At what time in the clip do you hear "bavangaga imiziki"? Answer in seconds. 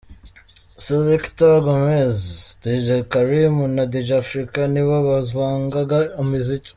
5.07-6.69